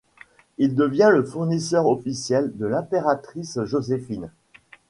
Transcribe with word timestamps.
Il 0.57 0.73
devient 0.73 1.11
le 1.13 1.23
fournisseur 1.23 1.85
officiel 1.85 2.57
de 2.57 2.65
l'impératrice 2.65 3.63
Joséphine. 3.65 4.31